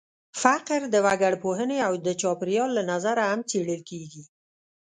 [0.41, 4.23] فقر د وګړپوهنې او د چاپېریال له نظره هم څېړل کېږي.